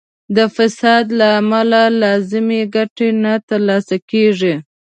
[0.35, 4.53] د فساد له امله لازمه ګټه نه تر لاسه کیږي.